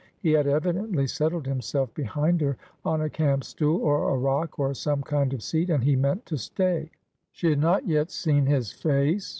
He 0.17 0.31
had 0.31 0.47
evidently 0.47 1.05
settled 1.05 1.45
himself 1.45 1.93
behind 1.93 2.41
her, 2.41 2.57
on 2.83 3.03
a 3.03 3.09
camp 3.11 3.43
stool, 3.43 3.83
or 3.83 4.09
a 4.15 4.17
rock, 4.17 4.57
or 4.57 4.73
some 4.73 5.03
kind 5.03 5.31
of 5.31 5.43
seat; 5.43 5.69
and 5.69 5.83
he 5.83 5.95
meant 5.95 6.25
to 6.25 6.37
stay. 6.39 6.89
She 7.31 7.51
had 7.51 7.59
not 7.59 7.85
yet 7.87 8.09
seen 8.09 8.47
his 8.47 8.71
face. 8.71 9.29